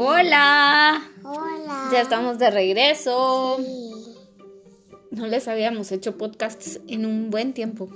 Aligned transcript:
Hola. 0.00 1.10
Hola. 1.24 1.88
Ya 1.90 2.02
estamos 2.02 2.38
de 2.38 2.50
regreso. 2.50 3.56
Sí. 3.58 4.14
No 5.10 5.26
les 5.26 5.48
habíamos 5.48 5.90
hecho 5.90 6.16
podcasts 6.16 6.78
en 6.86 7.04
un 7.04 7.30
buen 7.30 7.52
tiempo. 7.52 7.88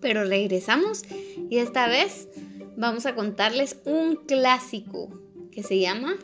Pero 0.00 0.22
regresamos 0.22 1.02
y 1.50 1.58
esta 1.58 1.88
vez 1.88 2.28
vamos 2.76 3.04
a 3.04 3.16
contarles 3.16 3.78
un 3.84 4.14
clásico 4.28 5.08
que 5.50 5.64
se 5.64 5.80
llama 5.80 6.14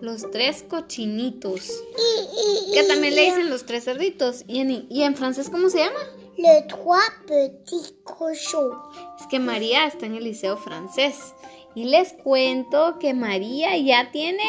Los 0.00 0.30
tres 0.30 0.62
cochinitos. 0.62 1.68
Y, 1.98 2.70
y, 2.70 2.74
Que 2.74 2.84
también 2.84 3.16
le 3.16 3.22
dicen 3.22 3.50
los 3.50 3.66
tres 3.66 3.86
cerditos. 3.86 4.44
¿Y 4.46 4.60
en, 4.60 4.86
y 4.88 5.02
en 5.02 5.16
francés 5.16 5.50
cómo 5.50 5.68
se 5.68 5.78
llama? 5.78 5.98
Le 6.36 6.62
trois 6.68 7.10
petits 7.26 7.92
cochons. 8.04 8.76
Es 9.18 9.26
que 9.26 9.40
María 9.40 9.84
está 9.86 10.06
en 10.06 10.14
el 10.14 10.22
liceo 10.22 10.56
francés. 10.56 11.34
Y 11.74 11.84
les 11.84 12.12
cuento 12.12 12.98
que 12.98 13.14
María 13.14 13.76
ya 13.76 14.10
tiene 14.10 14.44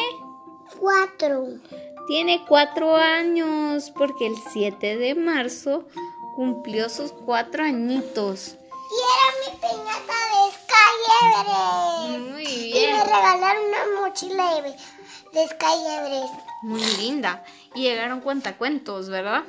Cuatro. 0.80 1.46
Tiene 2.08 2.44
cuatro 2.48 2.96
años 2.96 3.92
porque 3.96 4.28
el 4.28 4.36
7 4.52 4.98
de 4.98 5.16
marzo 5.16 5.86
cumplió 6.36 6.90
sus 6.90 7.12
cuatro 7.12 7.64
añitos. 7.64 8.56
Y 8.92 8.98
era 9.06 9.52
mi 9.52 9.58
piñata 9.60 10.14
de 10.32 10.52
Sky 10.56 10.96
Everest. 11.22 12.32
Muy 12.32 12.44
Y 12.44 12.72
bien. 12.72 12.98
me 12.98 13.04
regalaron 13.04 13.64
una 13.66 14.02
mochila 14.02 14.62
de, 14.62 14.72
de 14.72 15.48
Sky 15.48 15.86
Everest. 15.98 16.34
Muy 16.64 16.82
linda. 16.98 17.44
Y 17.76 17.82
llegaron 17.82 18.22
cuentacuentos, 18.22 19.10
¿verdad? 19.10 19.44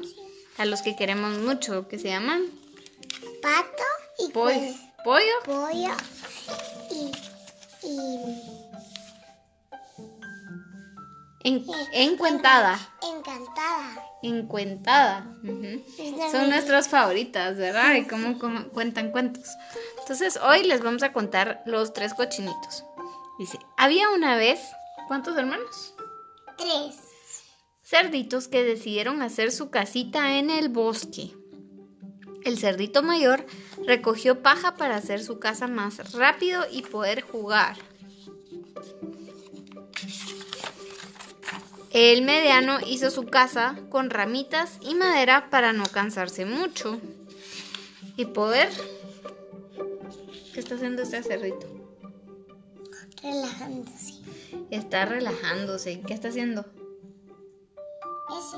A 0.59 0.65
los 0.67 0.83
que 0.83 0.97
queremos 0.97 1.39
mucho, 1.39 1.89
que 1.89 1.99
se 1.99 2.09
llaman 2.09 2.43
Pato 3.43 3.85
y 4.19 4.31
pollo. 4.33 4.61
¿Pollo? 5.05 5.25
pollo. 5.47 5.91
Y, 7.83 8.19
En, 11.43 11.65
encuentada. 11.95 12.79
encantada. 13.03 14.07
Encuentada. 14.23 15.27
Son 16.31 16.51
nuestras 16.51 16.89
favoritas, 16.89 17.57
¿verdad? 17.57 17.95
Y 17.95 18.05
cómo, 18.07 18.39
cómo 18.39 18.69
cuentan 18.69 19.11
cuentos. 19.11 19.49
Entonces, 20.01 20.39
hoy 20.43 20.65
les 20.65 20.83
vamos 20.83 21.03
a 21.03 21.15
contar 21.15 21.63
los 21.65 21.95
tres 21.95 22.13
cochinitos. 22.13 22.85
Dice, 23.39 23.59
había 23.79 24.11
una 24.11 24.37
vez, 24.37 24.61
¿cuántos 25.09 25.37
hermanos? 25.39 25.95
Tres. 26.59 26.97
cerditos 27.83 28.47
que 28.47 28.63
decidieron 28.63 29.23
hacer 29.23 29.51
su 29.51 29.71
casita 29.71 30.37
en 30.37 30.51
el 30.51 30.69
bosque. 30.69 31.35
El 32.45 32.59
cerdito 32.59 33.03
mayor 33.03 33.47
recogió 33.87 34.43
paja 34.43 34.77
para 34.77 34.97
hacer 34.97 35.23
su 35.23 35.39
casa 35.39 35.67
más 35.67 36.13
rápido 36.13 36.65
y 36.71 36.83
poder 36.83 37.23
jugar. 37.23 37.77
El 41.91 42.23
mediano 42.23 42.79
hizo 42.87 43.11
su 43.11 43.25
casa 43.27 43.77
con 43.89 44.11
ramitas 44.11 44.79
y 44.81 44.95
madera 44.95 45.51
para 45.51 45.73
no 45.73 45.85
cansarse 45.87 46.47
mucho 46.47 47.01
y 48.17 48.27
poder... 48.27 48.69
¿Qué 50.55 50.61
está 50.61 50.77
haciendo 50.77 51.03
este 51.03 51.23
cerdito? 51.23 51.67
Relajándose. 53.23 54.15
Está 54.71 55.05
relajándose. 55.05 56.01
¿Qué 56.07 56.15
está 56.15 56.29
haciendo? 56.29 56.65
Ese. 58.39 58.57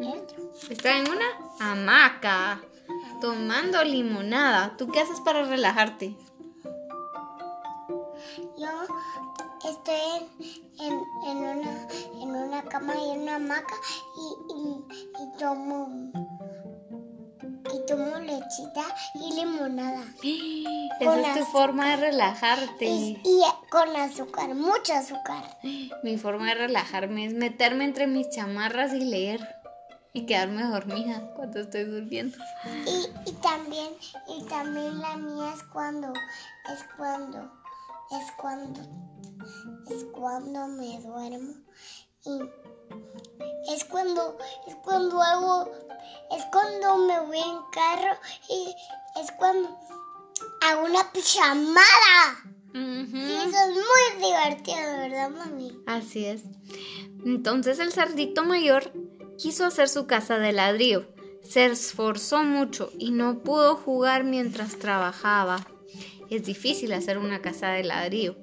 el 0.00 0.20
otro. 0.20 0.52
Está 0.70 0.98
en 0.98 1.08
una 1.10 1.26
hamaca, 1.60 2.60
tomando 3.20 3.82
limonada. 3.84 4.76
¿Tú 4.76 4.88
qué 4.88 5.00
haces 5.00 5.20
para 5.20 5.44
relajarte? 5.44 6.16
Yo 8.58 8.68
estoy 9.68 10.28
en, 10.80 10.92
en, 10.92 11.04
en 11.26 11.36
una, 11.36 11.88
en 12.22 12.30
una 12.30 12.62
cama 12.62 12.94
y 12.96 13.10
en 13.10 13.22
una 13.22 13.36
hamaca 13.36 13.74
y, 14.16 14.54
y, 14.54 14.84
y 15.22 15.38
tomo 15.38 16.12
y 17.74 17.86
tomo 17.86 18.18
lechita 18.18 18.84
y 19.14 19.34
limonada. 19.34 20.02
Esa 21.00 21.16
es 21.16 21.22
tu 21.22 21.40
azúcar. 21.40 21.52
forma 21.52 21.90
de 21.90 21.96
relajarte. 21.96 22.84
Y, 22.86 23.20
y 23.24 23.42
con 23.70 23.94
azúcar, 23.96 24.54
mucho 24.54 24.94
azúcar. 24.94 25.58
Mi 26.02 26.16
forma 26.16 26.46
de 26.46 26.54
relajarme 26.54 27.26
es 27.26 27.34
meterme 27.34 27.84
entre 27.84 28.06
mis 28.06 28.28
chamarras 28.30 28.92
y 28.92 29.04
leer. 29.04 29.40
Y 30.14 30.26
quedarme 30.26 30.64
dormida 30.64 31.32
cuando 31.36 31.60
estoy 31.60 31.84
durmiendo. 31.84 32.38
Y, 32.86 33.30
y 33.30 33.32
también, 33.34 33.94
y 34.28 34.42
también 34.44 34.98
la 35.00 35.16
mía 35.16 35.52
es 35.54 35.62
cuando, 35.64 36.12
es 36.12 36.84
cuando, 36.96 37.50
es 38.10 38.32
cuando, 38.36 38.80
es 39.90 40.04
cuando 40.12 40.68
me 40.68 41.00
duermo. 41.00 41.54
Y 42.24 42.40
es 43.72 43.84
cuando, 43.84 44.38
es 44.66 44.74
cuando 44.76 45.22
hago, 45.22 45.70
es 46.30 46.44
cuando 46.50 46.96
me 46.98 47.20
voy 47.20 47.38
en 47.38 47.58
carro 47.72 48.18
y 48.48 48.74
es 49.20 49.30
cuando 49.32 49.68
hago 50.62 50.84
una 50.84 51.12
pijamada. 51.12 52.44
Y 52.74 53.32
eso 53.34 53.56
es 53.58 53.74
muy 53.74 54.26
divertido, 54.26 54.98
¿verdad, 54.98 55.30
mami? 55.30 55.76
Así 55.86 56.26
es. 56.26 56.42
Entonces 57.24 57.78
el 57.78 57.92
cerdito 57.92 58.44
mayor 58.44 58.92
quiso 59.38 59.64
hacer 59.64 59.88
su 59.88 60.06
casa 60.06 60.38
de 60.38 60.52
ladrillo. 60.52 61.06
Se 61.42 61.64
esforzó 61.64 62.42
mucho 62.42 62.90
y 62.98 63.10
no 63.10 63.38
pudo 63.42 63.76
jugar 63.76 64.24
mientras 64.24 64.78
trabajaba. 64.78 65.66
Es 66.28 66.44
difícil 66.44 66.92
hacer 66.92 67.16
una 67.16 67.40
casa 67.40 67.70
de 67.70 67.84
ladrillo. 67.84 68.36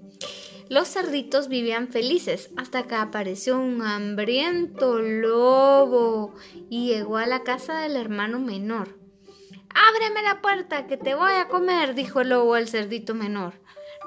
Los 0.67 0.87
cerditos 0.87 1.47
vivían 1.47 1.89
felices 1.89 2.49
hasta 2.57 2.83
que 2.83 2.95
apareció 2.95 3.59
un 3.59 3.83
hambriento 3.83 4.99
lobo 4.99 6.33
y 6.71 6.87
llegó 6.87 7.17
a 7.17 7.27
la 7.27 7.43
casa 7.43 7.81
del 7.81 7.95
hermano 7.95 8.39
menor. 8.39 8.97
Ábreme 9.69 10.23
la 10.23 10.41
puerta 10.41 10.87
que 10.87 10.97
te 10.97 11.13
voy 11.13 11.33
a 11.33 11.49
comer, 11.49 11.93
dijo 11.93 12.21
el 12.21 12.29
lobo 12.29 12.55
al 12.55 12.67
cerdito 12.67 13.13
menor. 13.13 13.53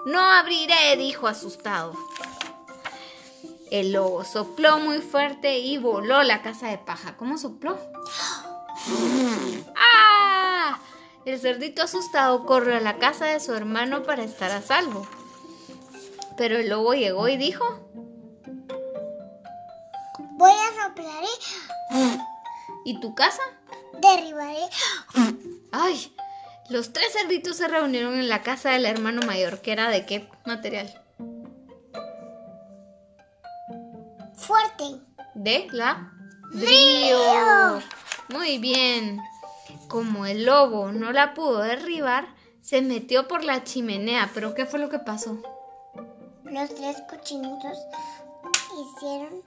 No 0.07 0.21
abriré, 0.21 0.97
dijo 0.97 1.29
asustado. 1.29 1.93
El 3.71 3.93
lobo 3.93 4.25
sopló 4.25 4.79
muy 4.79 4.99
fuerte 4.99 5.59
y 5.59 5.79
voló 5.79 6.23
la 6.23 6.43
casa 6.43 6.69
de 6.69 6.79
paja. 6.79 7.17
¿Cómo 7.17 7.37
sopló? 7.39 7.79
¡Ah! 9.77 10.79
El 11.25 11.39
cerdito 11.39 11.83
asustado 11.83 12.47
corrió 12.47 12.77
a 12.77 12.81
la 12.81 12.99
casa 12.99 13.27
de 13.27 13.41
su 13.41 13.53
hermano 13.55 14.03
para 14.03 14.25
estar 14.25 14.51
a 14.51 14.63
salvo. 14.63 15.07
Pero 16.37 16.57
el 16.59 16.69
lobo 16.69 16.95
llegó 16.95 17.29
y 17.29 17.37
dijo, 17.37 17.65
Voy 20.39 20.53
a 20.53 20.87
soplar 20.87 21.25
y 22.85 22.91
¿y 22.93 23.01
tu 23.01 23.15
casa? 23.15 23.43
derribaré 24.01 24.69
¡Ay! 25.73 26.15
Los 26.71 26.93
tres 26.93 27.13
cerditos 27.13 27.57
se 27.57 27.67
reunieron 27.67 28.15
en 28.15 28.29
la 28.29 28.43
casa 28.43 28.71
del 28.71 28.87
hermano 28.87 29.23
mayor, 29.23 29.61
que 29.61 29.73
era 29.73 29.89
de 29.91 30.07
qué 30.07 30.29
material? 30.45 31.03
Fuerte. 34.49 35.01
De 35.35 35.69
la 35.73 36.11
río. 36.51 37.83
Muy 38.31 38.59
bien. 38.59 39.21
Como 39.89 40.25
el 40.25 40.47
lobo 40.47 40.91
no 40.91 41.13
la 41.13 41.35
pudo 41.35 41.61
derribar, 41.61 42.35
se 42.63 42.81
metió 42.81 43.29
por 43.29 43.45
la 43.45 43.63
chimenea. 43.65 44.31
¿Pero 44.33 44.55
qué 44.55 44.65
fue 44.65 44.79
lo 44.81 44.89
que 44.89 44.99
pasó? 44.99 45.43
Los 46.45 46.75
tres 46.75 46.97
cochinitos 47.11 47.77
hicieron, 48.81 49.43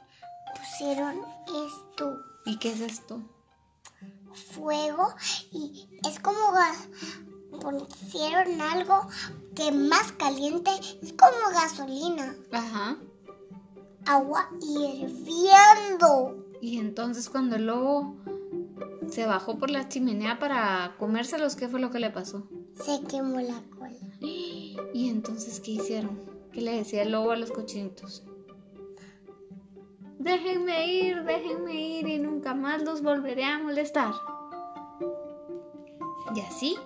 pusieron 0.55 1.25
esto, 1.47 2.15
¿Y 2.45 2.57
qué 2.59 2.71
es 2.71 2.81
esto? 2.81 3.21
fuego 4.53 5.13
y 5.51 5.87
es 6.07 6.19
como 6.19 6.51
gas, 6.53 6.77
pusieron 7.59 8.61
algo 8.61 9.07
que 9.55 9.71
más 9.71 10.11
caliente, 10.13 10.71
es 11.01 11.13
como 11.13 11.53
gasolina, 11.53 12.33
Ajá. 12.51 12.97
Agua 14.05 14.49
hirviendo. 14.61 16.45
Y 16.61 16.77
entonces 16.79 17.29
cuando 17.29 17.55
el 17.55 17.67
lobo 17.67 18.15
se 19.09 19.25
bajó 19.25 19.57
por 19.57 19.69
la 19.69 19.89
chimenea 19.89 20.39
para 20.39 20.95
comérselos, 20.97 21.55
¿qué 21.55 21.67
fue 21.67 21.79
lo 21.79 21.91
que 21.91 21.99
le 21.99 22.11
pasó? 22.11 22.47
Se 22.83 23.01
quemó 23.07 23.39
la 23.39 23.61
cola. 23.77 23.91
Y 24.93 25.09
entonces, 25.09 25.59
¿qué 25.59 25.71
hicieron? 25.71 26.19
¿Qué 26.51 26.61
le 26.61 26.75
decía 26.75 27.03
el 27.03 27.11
lobo 27.11 27.31
a 27.31 27.37
los 27.37 27.51
cochinitos? 27.51 28.23
Déjenme 30.19 30.93
ir, 30.93 31.23
déjenme 31.23 31.73
ir 31.73 32.07
y 32.07 32.19
nunca 32.19 32.53
más 32.53 32.83
los 32.83 33.01
volveré 33.01 33.45
a 33.45 33.59
molestar. 33.59 34.13
Y 36.35 36.39
así 36.41 36.77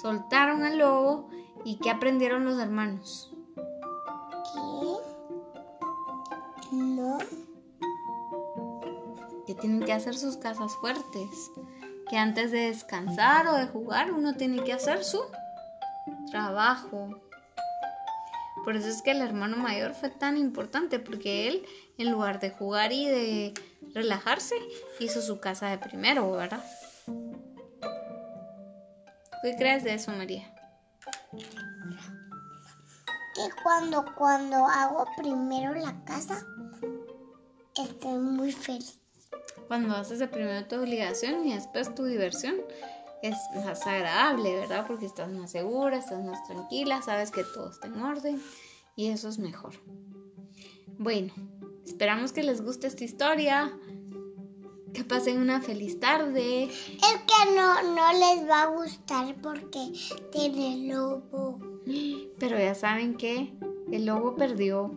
soltaron 0.00 0.62
al 0.62 0.78
lobo 0.78 1.28
y 1.64 1.78
¿qué 1.78 1.90
aprendieron 1.90 2.44
los 2.44 2.58
hermanos? 2.58 3.31
Tienen 9.62 9.84
que 9.84 9.92
hacer 9.92 10.16
sus 10.16 10.36
casas 10.36 10.74
fuertes. 10.80 11.50
Que 12.10 12.18
antes 12.18 12.50
de 12.50 12.66
descansar 12.68 13.46
o 13.46 13.54
de 13.54 13.66
jugar 13.68 14.12
uno 14.12 14.34
tiene 14.34 14.62
que 14.64 14.72
hacer 14.72 15.04
su 15.04 15.22
trabajo. 16.30 17.22
Por 18.64 18.76
eso 18.76 18.88
es 18.88 19.02
que 19.02 19.12
el 19.12 19.22
hermano 19.22 19.56
mayor 19.56 19.94
fue 19.94 20.10
tan 20.10 20.36
importante, 20.36 20.98
porque 20.98 21.48
él, 21.48 21.64
en 21.96 22.10
lugar 22.10 22.40
de 22.40 22.50
jugar 22.50 22.92
y 22.92 23.06
de 23.06 23.54
relajarse, 23.94 24.56
hizo 25.00 25.22
su 25.22 25.40
casa 25.40 25.68
de 25.68 25.78
primero, 25.78 26.30
¿verdad? 26.32 26.64
¿Qué 29.42 29.56
crees 29.56 29.84
de 29.84 29.94
eso, 29.94 30.12
María? 30.12 30.52
Que 33.34 33.48
cuando, 33.62 34.04
cuando 34.16 34.66
hago 34.66 35.06
primero 35.16 35.74
la 35.74 36.04
casa, 36.04 36.44
estoy 37.76 38.18
muy 38.18 38.52
feliz. 38.52 39.01
Cuando 39.68 39.94
haces 39.96 40.18
de 40.18 40.28
primero 40.28 40.66
tu 40.66 40.76
obligación 40.76 41.46
y 41.46 41.54
después 41.54 41.94
tu 41.94 42.04
diversión, 42.04 42.56
es 43.22 43.36
más 43.54 43.86
agradable, 43.86 44.56
¿verdad? 44.56 44.84
Porque 44.86 45.06
estás 45.06 45.30
más 45.30 45.52
segura, 45.52 45.98
estás 45.98 46.22
más 46.24 46.44
tranquila, 46.44 47.00
sabes 47.02 47.30
que 47.30 47.44
todo 47.44 47.70
está 47.70 47.86
en 47.86 48.00
orden 48.00 48.42
y 48.96 49.08
eso 49.08 49.28
es 49.28 49.38
mejor. 49.38 49.74
Bueno, 50.98 51.32
esperamos 51.86 52.32
que 52.32 52.42
les 52.42 52.62
guste 52.62 52.86
esta 52.86 53.04
historia. 53.04 53.72
Que 54.92 55.04
pasen 55.04 55.38
una 55.38 55.62
feliz 55.62 55.98
tarde. 55.98 56.64
Es 56.64 56.70
que 57.26 57.54
no, 57.56 57.94
no 57.94 58.12
les 58.12 58.46
va 58.46 58.64
a 58.64 58.66
gustar 58.66 59.34
porque 59.40 59.90
tiene 60.30 60.92
lobo. 60.92 61.58
Pero 62.38 62.58
ya 62.58 62.74
saben 62.74 63.16
que 63.16 63.54
el 63.90 64.04
lobo 64.04 64.34
perdió. 64.34 64.94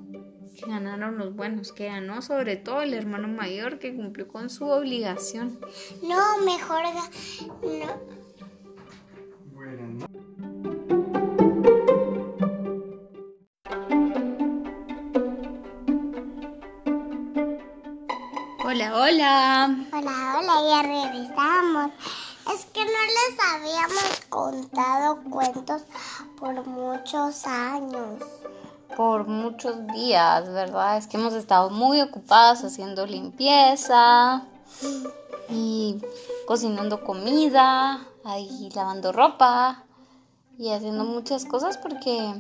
Que 0.56 0.70
ganaron 0.70 1.18
los 1.18 1.36
buenos, 1.36 1.74
que 1.74 1.88
ganó 1.88 2.22
sobre 2.22 2.56
todo 2.56 2.82
el 2.82 2.94
hermano 2.94 3.28
mayor 3.28 3.78
que 3.78 3.94
cumplió 3.94 4.30
con 4.30 4.50
su 4.50 4.66
obligación. 4.66 5.60
No, 6.02 6.38
mejor 6.46 6.84
no. 7.62 8.16
Hola, 18.64 18.96
hola. 18.96 19.76
Hola, 19.92 20.36
hola, 20.40 20.56
ya 20.70 20.82
regresamos. 20.84 21.92
Es 22.54 22.66
que 22.68 22.86
no 22.86 22.92
les 22.92 23.40
habíamos 23.54 24.26
contado 24.30 25.22
cuentos 25.30 25.84
por 26.38 26.66
muchos 26.66 27.46
años. 27.46 28.24
Por 28.96 29.28
muchos 29.28 29.88
días, 29.88 30.48
¿verdad? 30.52 30.98
Es 30.98 31.08
que 31.08 31.18
hemos 31.18 31.34
estado 31.34 31.70
muy 31.70 32.02
ocupadas 32.02 32.64
haciendo 32.64 33.06
limpieza 33.06 34.44
y 35.50 36.02
cocinando 36.48 37.04
comida, 37.04 38.06
ahí 38.24 38.70
lavando 38.74 39.12
ropa 39.12 39.84
y 40.58 40.72
haciendo 40.72 41.04
muchas 41.04 41.46
cosas 41.46 41.78
porque 41.78 42.34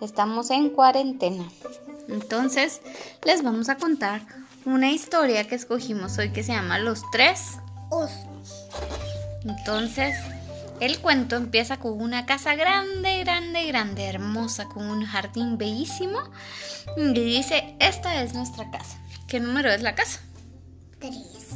estamos 0.00 0.50
en 0.50 0.70
cuarentena. 0.70 1.44
Entonces, 2.08 2.80
les 3.24 3.42
vamos 3.42 3.68
a 3.68 3.76
contar 3.76 4.22
una 4.64 4.90
historia 4.90 5.46
que 5.46 5.54
escogimos 5.56 6.18
hoy 6.18 6.32
que 6.32 6.42
se 6.42 6.52
llama 6.52 6.78
Los 6.78 7.02
Tres 7.10 7.58
Osos. 7.90 8.70
Entonces, 9.44 10.14
el 10.80 10.98
cuento 11.00 11.36
empieza 11.36 11.78
con 11.78 12.00
una 12.00 12.26
casa 12.26 12.54
grande, 12.54 13.22
grande, 13.24 13.66
grande, 13.66 14.04
hermosa, 14.06 14.66
con 14.66 14.86
un 14.86 15.04
jardín 15.04 15.58
bellísimo. 15.58 16.18
Y 16.96 17.12
dice, 17.12 17.76
esta 17.78 18.22
es 18.22 18.34
nuestra 18.34 18.70
casa. 18.70 18.98
¿Qué 19.28 19.40
número 19.40 19.70
es 19.70 19.82
la 19.82 19.94
casa? 19.94 20.20
Tres. 20.98 21.48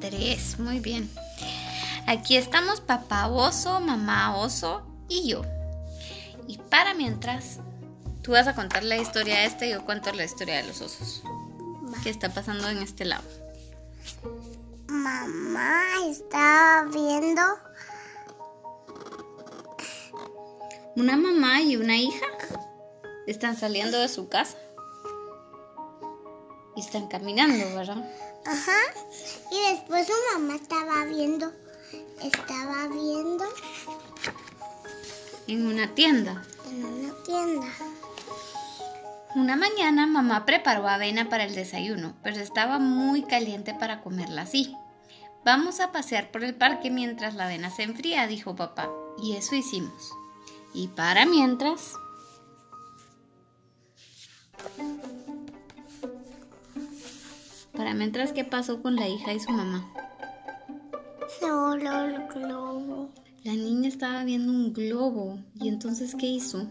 Tres, 0.00 0.58
muy 0.58 0.80
bien. 0.80 1.10
Aquí 2.06 2.36
estamos 2.36 2.80
papá 2.80 3.28
oso, 3.28 3.80
mamá 3.80 4.36
oso 4.36 4.82
y 5.08 5.28
yo. 5.28 5.42
Y 6.48 6.58
para 6.58 6.94
mientras, 6.94 7.60
tú 8.22 8.32
vas 8.32 8.48
a 8.48 8.54
contar 8.54 8.82
la 8.82 8.96
historia 8.96 9.38
de 9.40 9.44
este 9.46 9.68
y 9.68 9.70
yo 9.70 9.84
cuento 9.84 10.12
la 10.12 10.24
historia 10.24 10.56
de 10.56 10.64
los 10.64 10.80
osos. 10.80 11.22
¿Qué 12.02 12.10
está 12.10 12.30
pasando 12.30 12.68
en 12.68 12.78
este 12.78 13.04
lado? 13.04 13.22
Mamá 14.88 15.84
está 16.08 16.86
viendo 16.92 17.42
Una 20.96 21.16
mamá 21.16 21.62
y 21.62 21.76
una 21.76 21.96
hija 21.96 22.26
están 23.26 23.56
saliendo 23.56 23.98
de 23.98 24.08
su 24.08 24.28
casa. 24.28 24.56
Y 26.76 26.80
están 26.80 27.08
caminando, 27.08 27.64
¿verdad? 27.76 28.08
Ajá. 28.46 28.78
Y 29.50 29.72
después 29.72 30.06
su 30.06 30.12
mamá 30.32 30.56
estaba 30.56 31.04
viendo, 31.04 31.52
estaba 32.22 32.88
viendo 32.88 33.44
En 35.46 35.66
una 35.66 35.94
tienda. 35.94 36.42
en 36.70 36.84
una 36.84 37.14
tienda. 37.24 37.66
Una 39.36 39.56
mañana 39.56 40.06
mamá 40.06 40.44
preparó 40.44 40.88
avena 40.88 41.28
para 41.28 41.44
el 41.44 41.54
desayuno, 41.54 42.14
pero 42.22 42.38
estaba 42.40 42.78
muy 42.80 43.22
caliente 43.22 43.74
para 43.74 44.00
comerla 44.02 44.42
así. 44.42 44.74
Vamos 45.44 45.80
a 45.80 45.92
pasear 45.92 46.30
por 46.32 46.42
el 46.44 46.54
parque 46.54 46.90
mientras 46.90 47.34
la 47.34 47.44
avena 47.44 47.70
se 47.70 47.84
enfría, 47.84 48.26
dijo 48.26 48.56
papá. 48.56 48.90
Y 49.22 49.36
eso 49.36 49.54
hicimos. 49.54 50.12
Y 50.72 50.88
para 50.88 51.26
mientras... 51.26 51.94
Para 57.72 57.94
mientras, 57.94 58.32
¿qué 58.32 58.44
pasó 58.44 58.82
con 58.82 58.96
la 58.96 59.08
hija 59.08 59.32
y 59.32 59.40
su 59.40 59.50
mamá? 59.50 59.90
Se 61.38 61.50
voló 61.50 62.04
el 62.04 62.26
globo. 62.28 63.10
La 63.42 63.52
niña 63.52 63.88
estaba 63.88 64.22
viendo 64.24 64.52
un 64.52 64.72
globo. 64.72 65.38
¿Y 65.54 65.68
entonces 65.68 66.14
qué 66.14 66.26
hizo? 66.26 66.66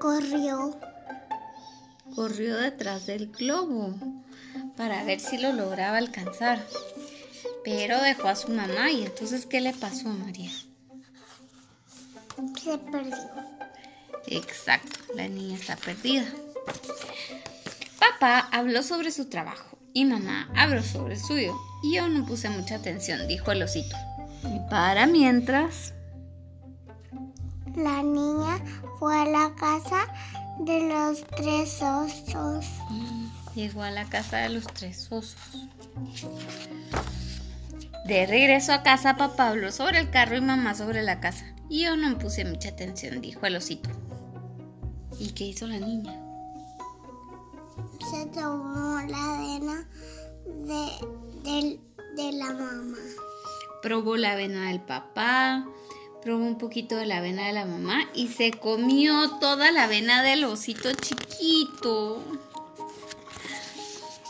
Corrió. 0.00 0.76
Corrió 2.14 2.56
detrás 2.56 3.06
del 3.06 3.30
globo 3.30 3.94
para 4.76 5.04
ver 5.04 5.20
si 5.20 5.38
lo 5.38 5.52
lograba 5.52 5.98
alcanzar. 5.98 6.66
Pero 7.62 8.00
dejó 8.02 8.28
a 8.28 8.36
su 8.36 8.48
mamá 8.50 8.90
y 8.90 9.04
entonces 9.04 9.46
¿qué 9.46 9.60
le 9.60 9.72
pasó 9.72 10.08
a 10.08 10.14
María? 10.14 10.50
Se 12.62 12.78
perdió. 12.78 13.16
Exacto, 14.26 14.98
la 15.14 15.28
niña 15.28 15.56
está 15.56 15.76
perdida. 15.76 16.24
Papá 17.98 18.48
habló 18.52 18.82
sobre 18.82 19.10
su 19.10 19.28
trabajo 19.28 19.78
y 19.92 20.04
mamá 20.04 20.48
habló 20.56 20.82
sobre 20.82 21.14
el 21.14 21.20
suyo. 21.20 21.54
Y 21.82 21.96
yo 21.96 22.08
no 22.08 22.24
puse 22.26 22.48
mucha 22.48 22.76
atención, 22.76 23.28
dijo 23.28 23.52
el 23.52 23.62
osito. 23.62 23.96
Y 24.44 24.58
para 24.70 25.06
mientras, 25.06 25.92
La 27.76 28.02
niña 28.02 28.60
fue 28.98 29.20
a 29.20 29.24
la 29.24 29.52
casa 29.56 30.06
de 30.60 30.88
los 30.88 31.24
tres 31.36 31.82
osos. 31.82 32.66
llegó 33.54 33.82
a 33.82 33.90
la 33.90 34.04
casa 34.04 34.38
de 34.38 34.48
los 34.50 34.66
tres 34.66 35.08
osos. 35.10 35.36
De 38.06 38.26
regreso 38.26 38.72
a 38.72 38.82
casa, 38.82 39.16
papá 39.16 39.48
habló 39.48 39.72
sobre 39.72 39.98
el 39.98 40.10
carro 40.10 40.36
y 40.36 40.40
mamá 40.40 40.74
sobre 40.74 41.02
la 41.02 41.20
casa. 41.20 41.46
Y 41.68 41.84
yo 41.84 41.96
no 41.96 42.16
puse 42.18 42.44
mucha 42.44 42.68
atención, 42.70 43.20
dijo 43.20 43.44
el 43.46 43.56
osito. 43.56 43.90
¿Y 45.18 45.30
qué 45.32 45.44
hizo 45.44 45.66
la 45.66 45.78
niña? 45.78 46.20
Se 48.10 48.26
tomó 48.26 49.00
la 49.08 49.34
avena 49.34 49.88
de, 50.46 50.88
del- 51.42 51.80
de 52.16 52.32
la 52.32 52.52
mamá. 52.52 52.98
Probó 53.82 54.16
la 54.16 54.32
avena 54.32 54.68
del 54.68 54.80
papá, 54.80 55.66
probó 56.22 56.44
un 56.44 56.58
poquito 56.58 56.96
de 56.96 57.06
la 57.06 57.18
avena 57.18 57.46
de 57.46 57.52
la 57.52 57.66
mamá 57.66 58.04
y 58.14 58.28
se 58.28 58.52
comió 58.52 59.30
toda 59.40 59.70
la 59.72 59.84
avena 59.84 60.22
del 60.22 60.44
osito 60.44 60.92
chiquito. 60.94 62.22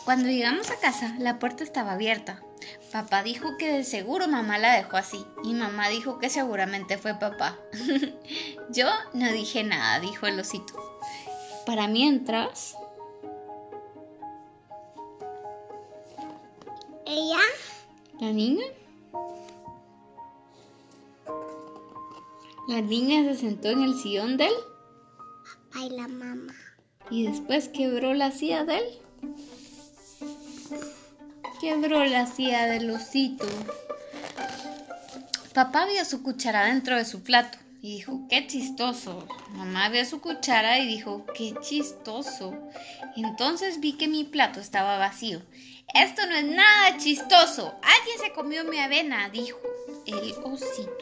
Cuando 0.04 0.28
llegamos 0.28 0.70
a 0.70 0.76
casa, 0.80 1.14
la 1.18 1.38
puerta 1.38 1.62
estaba 1.64 1.92
abierta. 1.92 2.42
Papá 2.94 3.24
dijo 3.24 3.56
que 3.58 3.72
de 3.72 3.82
seguro 3.82 4.28
mamá 4.28 4.56
la 4.56 4.74
dejó 4.76 4.96
así 4.96 5.26
y 5.42 5.52
mamá 5.52 5.88
dijo 5.88 6.20
que 6.20 6.30
seguramente 6.30 6.96
fue 6.96 7.14
papá. 7.14 7.58
Yo 8.70 8.86
no 9.14 9.32
dije 9.32 9.64
nada, 9.64 9.98
dijo 9.98 10.28
el 10.28 10.38
osito. 10.38 10.74
Para 11.66 11.88
mientras, 11.88 12.76
Ella 17.04 17.40
la 18.20 18.30
niña 18.30 18.64
La 22.68 22.80
niña 22.80 23.24
se 23.24 23.40
sentó 23.40 23.70
en 23.70 23.82
el 23.82 23.94
sillón 23.96 24.36
de 24.36 24.46
él 24.46 24.54
y 25.82 25.90
la 25.90 26.06
mamá. 26.06 26.54
y 27.10 27.26
después 27.26 27.68
quebró 27.70 28.14
la 28.14 28.30
silla 28.30 28.64
de 28.64 28.78
él. 28.78 29.03
Quebró 31.64 32.04
la 32.04 32.26
silla 32.26 32.66
del 32.66 32.90
osito. 32.90 33.46
Papá 35.54 35.86
vio 35.86 36.04
su 36.04 36.22
cuchara 36.22 36.66
dentro 36.66 36.94
de 36.94 37.06
su 37.06 37.22
plato 37.22 37.56
y 37.80 37.94
dijo, 37.94 38.26
qué 38.28 38.46
chistoso. 38.46 39.26
Mamá 39.52 39.88
vio 39.88 40.04
su 40.04 40.20
cuchara 40.20 40.78
y 40.78 40.86
dijo, 40.86 41.24
qué 41.34 41.54
chistoso. 41.62 42.52
Entonces 43.16 43.80
vi 43.80 43.94
que 43.94 44.08
mi 44.08 44.24
plato 44.24 44.60
estaba 44.60 44.98
vacío. 44.98 45.40
Esto 45.94 46.26
no 46.26 46.36
es 46.36 46.44
nada 46.44 46.98
chistoso. 46.98 47.74
Alguien 47.82 48.18
se 48.22 48.32
comió 48.34 48.64
mi 48.64 48.78
avena, 48.78 49.30
dijo 49.30 49.58
el 50.04 50.34
osito. 50.44 50.92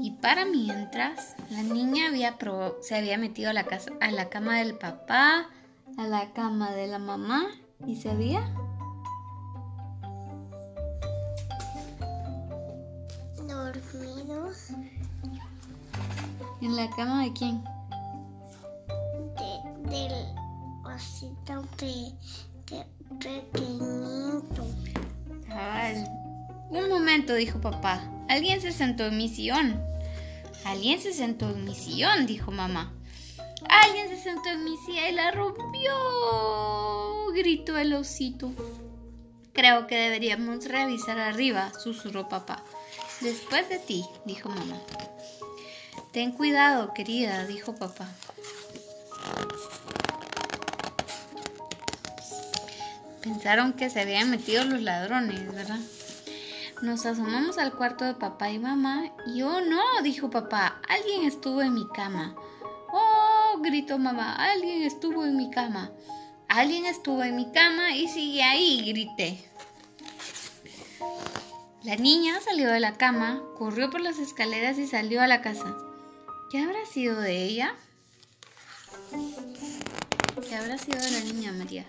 Y 0.00 0.12
Para 0.12 0.46
mientras, 0.46 1.34
la 1.50 1.62
niña 1.62 2.08
había 2.08 2.38
se 2.80 2.94
había 2.96 3.18
metido 3.18 3.50
a 3.50 3.52
la, 3.52 3.64
casa, 3.64 3.92
a 4.00 4.10
la 4.12 4.30
cama 4.30 4.60
del 4.60 4.78
papá, 4.78 5.50
a 5.98 6.06
la 6.06 6.32
cama 6.32 6.70
de 6.70 6.86
la 6.86 7.00
mamá 7.00 7.48
y 7.84 7.96
se 7.96 8.08
había 8.08 8.40
dormido. 13.48 14.52
¿En 16.60 16.76
la 16.76 16.88
cama 16.90 17.24
de 17.24 17.32
quién? 17.32 17.64
De, 19.36 19.90
del 19.90 20.12
osito 20.84 21.64
pequeñito. 21.76 23.42
Un 26.70 26.88
momento, 26.88 27.34
dijo 27.34 27.60
papá. 27.60 28.00
Alguien 28.28 28.60
se 28.60 28.70
sentó 28.70 29.06
en 29.06 29.16
mi 29.16 29.28
sillón. 29.28 29.82
Alguien 30.64 31.00
se 31.00 31.12
sentó 31.12 31.50
en 31.50 31.64
mi 31.64 31.74
sillón, 31.74 32.26
dijo 32.26 32.52
mamá. 32.52 32.92
Sentó 34.22 34.48
en 34.48 34.64
mi 34.64 34.76
silla 34.78 35.08
y 35.08 35.12
la 35.12 35.30
rompió, 35.30 35.92
gritó 37.32 37.78
el 37.78 37.94
osito. 37.94 38.50
Creo 39.52 39.86
que 39.86 39.94
deberíamos 39.94 40.64
revisar 40.64 41.18
arriba, 41.20 41.72
susurró 41.72 42.28
papá. 42.28 42.64
Después 43.20 43.68
de 43.68 43.78
ti, 43.78 44.04
dijo 44.24 44.48
mamá. 44.48 44.80
Ten 46.12 46.32
cuidado, 46.32 46.92
querida, 46.94 47.46
dijo 47.46 47.76
papá. 47.76 48.08
Pensaron 53.22 53.72
que 53.74 53.88
se 53.88 54.00
habían 54.00 54.30
metido 54.30 54.64
los 54.64 54.82
ladrones, 54.82 55.52
¿verdad? 55.54 55.80
Nos 56.82 57.06
asomamos 57.06 57.56
al 57.58 57.72
cuarto 57.72 58.04
de 58.04 58.14
papá 58.14 58.50
y 58.50 58.58
mamá 58.58 59.12
y 59.26 59.42
oh 59.42 59.60
no, 59.60 59.82
dijo 60.02 60.28
papá, 60.28 60.80
alguien 60.88 61.24
estuvo 61.24 61.62
en 61.62 61.74
mi 61.74 61.86
cama. 61.88 62.34
Gritó 63.60 63.98
mamá, 63.98 64.34
alguien 64.34 64.82
estuvo 64.82 65.24
en 65.24 65.36
mi 65.36 65.50
cama. 65.50 65.90
Alguien 66.48 66.86
estuvo 66.86 67.22
en 67.22 67.36
mi 67.36 67.50
cama 67.52 67.94
y 67.94 68.08
sigue 68.08 68.42
ahí, 68.42 68.82
grité. 68.86 69.44
La 71.82 71.96
niña 71.96 72.40
salió 72.40 72.70
de 72.70 72.80
la 72.80 72.96
cama, 72.96 73.42
corrió 73.56 73.90
por 73.90 74.00
las 74.00 74.18
escaleras 74.18 74.78
y 74.78 74.86
salió 74.86 75.20
a 75.20 75.26
la 75.26 75.42
casa. 75.42 75.76
¿Qué 76.50 76.60
habrá 76.60 76.86
sido 76.86 77.20
de 77.20 77.44
ella? 77.44 77.74
¿Qué 80.48 80.54
habrá 80.54 80.78
sido 80.78 80.98
de 80.98 81.10
la 81.10 81.20
niña, 81.20 81.52
María? 81.52 81.84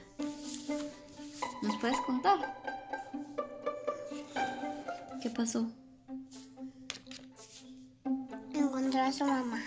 ¿Nos 1.61 1.77
puedes 1.77 1.99
contar? 2.01 2.55
¿Qué 5.21 5.29
pasó? 5.29 5.69
Encontró 8.53 9.01
a 9.01 9.11
su 9.11 9.25
mamá. 9.25 9.61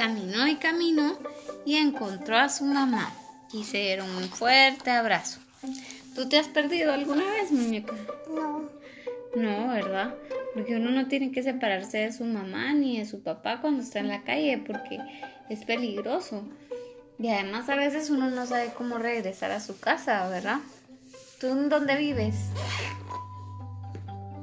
Caminó 0.00 0.48
y 0.48 0.56
caminó 0.56 1.18
y 1.66 1.76
encontró 1.76 2.38
a 2.38 2.48
su 2.48 2.64
mamá. 2.64 3.12
Y 3.52 3.64
se 3.64 3.76
dieron 3.76 4.08
un 4.08 4.30
fuerte 4.30 4.90
abrazo. 4.90 5.40
¿Tú 6.14 6.26
te 6.26 6.38
has 6.38 6.48
perdido 6.48 6.94
alguna 6.94 7.30
vez, 7.30 7.52
muñeca? 7.52 7.94
No. 8.34 8.62
No, 9.36 9.68
¿verdad? 9.68 10.14
Porque 10.54 10.76
uno 10.76 10.90
no 10.90 11.06
tiene 11.08 11.32
que 11.32 11.42
separarse 11.42 11.98
de 11.98 12.12
su 12.14 12.24
mamá 12.24 12.72
ni 12.72 12.98
de 12.98 13.04
su 13.04 13.22
papá 13.22 13.60
cuando 13.60 13.82
está 13.82 13.98
en 13.98 14.08
la 14.08 14.22
calle 14.22 14.64
porque 14.66 15.00
es 15.50 15.66
peligroso. 15.66 16.44
Y 17.18 17.28
además 17.28 17.68
a 17.68 17.76
veces 17.76 18.08
uno 18.08 18.30
no 18.30 18.46
sabe 18.46 18.72
cómo 18.72 18.96
regresar 18.96 19.50
a 19.50 19.60
su 19.60 19.78
casa, 19.80 20.26
¿verdad? 20.30 20.60
¿Tú 21.38 21.48
en 21.48 21.68
dónde 21.68 21.96
vives? 21.96 22.36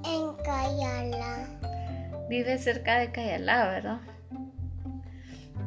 En 0.06 0.36
Cayala. 0.46 1.48
Vive 2.30 2.60
cerca 2.60 3.00
de 3.00 3.12
Cayala, 3.12 3.70
¿verdad? 3.70 4.17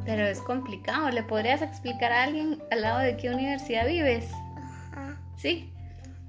Pero 0.05 0.25
es 0.25 0.39
complicado. 0.39 1.09
¿Le 1.09 1.23
podrías 1.23 1.61
explicar 1.61 2.11
a 2.11 2.23
alguien 2.23 2.61
al 2.71 2.81
lado 2.81 2.99
de 2.99 3.17
qué 3.17 3.29
universidad 3.29 3.87
vives? 3.87 4.29
Ajá. 4.91 5.19
¿Sí? 5.37 5.71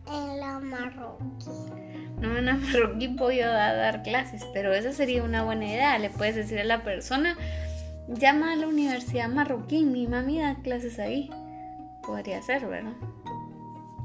En 0.06 0.40
la 0.40 0.58
Marroquí. 0.58 1.46
No, 2.20 2.36
en 2.36 2.46
la 2.46 2.54
Marroquí 2.54 3.08
puedo 3.08 3.52
dar 3.52 4.02
clases, 4.02 4.44
pero 4.52 4.72
esa 4.72 4.92
sería 4.92 5.22
una 5.22 5.44
buena 5.44 5.66
idea. 5.66 5.98
Le 5.98 6.10
puedes 6.10 6.36
decir 6.36 6.58
a 6.58 6.64
la 6.64 6.82
persona, 6.82 7.36
llama 8.08 8.52
a 8.52 8.56
la 8.56 8.66
Universidad 8.66 9.28
Marroquí, 9.28 9.84
mi 9.84 10.06
mami 10.06 10.40
da 10.40 10.56
clases 10.62 10.98
ahí. 10.98 11.30
Podría 12.06 12.42
ser, 12.42 12.66
¿verdad? 12.66 12.92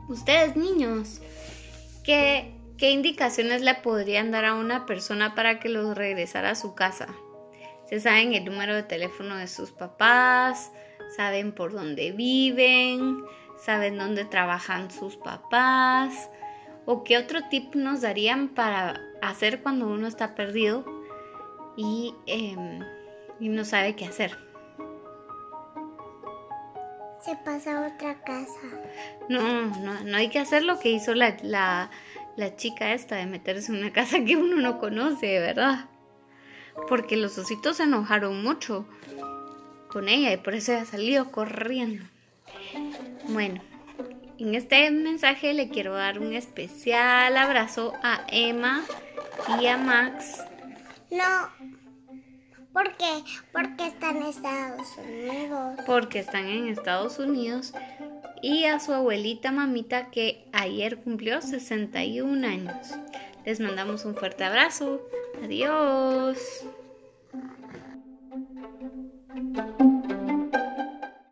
Ustedes, 0.07 0.55
niños, 0.55 1.21
¿qué 2.03 2.57
¿Qué 2.77 2.91
indicaciones 2.91 3.63
le 3.63 3.73
podrían 3.73 4.29
dar 4.29 4.45
a 4.45 4.53
una 4.53 4.85
persona 4.85 5.33
para 5.33 5.59
que 5.59 5.67
los 5.67 5.97
regresara 5.97 6.51
a 6.51 6.55
su 6.55 6.75
casa? 6.75 7.07
Se 7.89 7.99
saben 7.99 8.33
el 8.33 8.45
número 8.45 8.75
de 8.75 8.83
teléfono 8.83 9.37
de 9.37 9.47
sus 9.47 9.71
papás, 9.71 10.71
saben 11.15 11.53
por 11.53 11.71
dónde 11.71 12.11
viven, 12.11 13.23
saben 13.57 13.97
dónde 13.97 14.25
trabajan 14.25 14.91
sus 14.91 15.15
papás, 15.15 16.29
o 16.85 17.03
qué 17.03 17.17
otro 17.17 17.47
tip 17.49 17.75
nos 17.75 18.01
darían 18.01 18.49
para 18.49 19.01
hacer 19.21 19.61
cuando 19.61 19.87
uno 19.87 20.07
está 20.07 20.35
perdido 20.35 20.85
y, 21.75 22.13
em, 22.25 22.79
no 23.39 23.65
sabe 23.65 23.95
qué 23.95 24.05
hacer. 24.05 24.37
Se 27.21 27.35
pasa 27.43 27.77
a 27.77 27.93
otra 27.93 28.21
casa. 28.21 28.61
No, 29.27 29.41
no, 29.81 30.03
no 30.03 30.17
hay 30.17 30.29
que 30.29 30.39
hacer 30.39 30.63
lo 30.63 30.79
que 30.79 30.89
hizo 30.89 31.13
la, 31.13 31.35
la 31.41 31.89
la 32.37 32.55
chica 32.55 32.93
esta 32.93 33.15
de 33.17 33.25
meterse 33.25 33.73
en 33.73 33.79
una 33.79 33.91
casa 33.93 34.23
que 34.23 34.37
uno 34.37 34.55
no 34.57 34.79
conoce, 34.79 35.39
¿verdad? 35.39 35.89
Porque 36.87 37.17
los 37.17 37.37
ositos 37.37 37.77
se 37.77 37.83
enojaron 37.83 38.43
mucho 38.43 38.85
con 39.89 40.09
ella 40.09 40.31
y 40.33 40.37
por 40.37 40.53
eso 40.53 40.73
ella 40.73 40.85
salió 40.85 41.31
corriendo. 41.31 42.05
Bueno, 43.29 43.61
en 44.39 44.55
este 44.55 44.89
mensaje 44.91 45.53
le 45.53 45.69
quiero 45.69 45.93
dar 45.95 46.19
un 46.19 46.33
especial 46.33 47.35
abrazo 47.35 47.93
a 48.03 48.25
Emma 48.31 48.83
y 49.59 49.65
a 49.67 49.77
Max. 49.77 50.43
No, 51.09 51.49
¿por 52.73 52.95
qué? 52.97 53.23
Porque 53.51 53.87
están 53.87 54.17
en 54.17 54.23
Estados 54.23 54.87
Unidos. 54.97 55.79
Porque 55.85 56.19
están 56.19 56.45
en 56.45 56.67
Estados 56.67 57.17
Unidos 57.17 57.73
y 58.41 58.65
a 58.65 58.79
su 58.79 58.93
abuelita 58.93 59.51
mamita 59.51 60.11
que 60.11 60.45
ayer 60.51 60.97
cumplió 60.97 61.41
61 61.41 62.47
años. 62.47 62.93
Les 63.45 63.59
mandamos 63.59 64.05
un 64.05 64.15
fuerte 64.15 64.43
abrazo. 64.43 65.01
Adiós. 65.43 66.65